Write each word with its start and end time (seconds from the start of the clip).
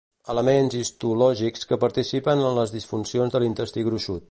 Elements 0.33 0.77
histològics 0.79 1.69
que 1.73 1.79
participen 1.85 2.43
en 2.47 2.59
les 2.61 2.75
disfuncions 2.79 3.37
de 3.37 3.43
l'intestí 3.45 3.89
gruixut. 3.91 4.19